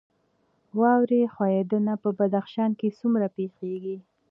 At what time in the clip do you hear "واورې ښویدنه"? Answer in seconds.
0.79-1.93